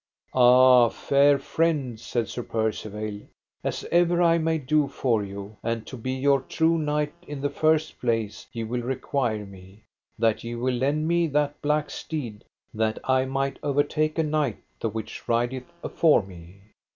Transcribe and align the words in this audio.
Ah, 0.33 0.89
fair 0.89 1.37
friend, 1.37 1.99
said 1.99 2.27
Sir 2.27 2.41
Percivale, 2.41 3.27
as 3.63 3.85
ever 3.91 4.19
I 4.19 4.39
may 4.39 4.57
do 4.57 4.87
for 4.87 5.23
you, 5.23 5.57
and 5.61 5.85
to 5.85 5.95
be 5.95 6.13
your 6.13 6.41
true 6.41 6.79
knight 6.79 7.13
in 7.27 7.39
the 7.41 7.51
first 7.51 7.99
place 7.99 8.47
ye 8.51 8.63
will 8.63 8.81
require 8.81 9.45
me, 9.45 9.83
that 10.17 10.43
ye 10.43 10.55
will 10.55 10.73
lend 10.73 11.07
me 11.07 11.27
that 11.27 11.61
black 11.61 11.91
steed, 11.91 12.43
that 12.73 12.97
I 13.03 13.25
might 13.25 13.59
overtake 13.61 14.17
a 14.17 14.23
knight 14.23 14.57
the 14.79 14.89
which 14.89 15.27
rideth 15.29 15.71
afore 15.83 16.23
me. 16.23 16.61